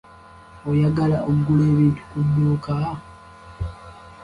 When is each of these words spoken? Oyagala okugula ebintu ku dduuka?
Oyagala 0.69 1.17
okugula 1.29 1.63
ebintu 1.71 2.01
ku 2.09 2.17
dduuka? 2.25 2.75